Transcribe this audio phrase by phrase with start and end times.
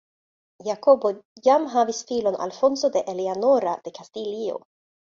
[0.67, 1.11] Jakobo
[1.49, 4.63] jam havis filon Alfonso de Eleanora de Kastilio.